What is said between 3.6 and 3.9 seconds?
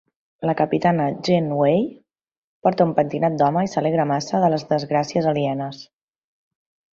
i